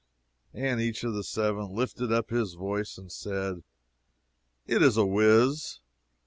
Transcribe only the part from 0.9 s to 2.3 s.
of the seven lifted